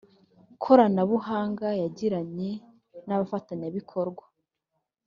koranabuhanga 0.63 1.67
yagiranye 1.81 2.49
n 3.07 3.09
abafatanyabikorwa 3.15 4.25